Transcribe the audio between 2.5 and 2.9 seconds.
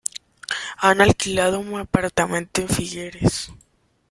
en